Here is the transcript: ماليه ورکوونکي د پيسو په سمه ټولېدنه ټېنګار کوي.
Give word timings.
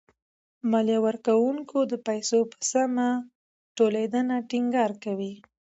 ماليه 0.71 0.99
ورکوونکي 1.07 1.79
د 1.91 1.93
پيسو 2.07 2.39
په 2.51 2.57
سمه 2.71 3.07
ټولېدنه 3.77 4.35
ټېنګار 4.49 4.91
کوي. 5.03 5.33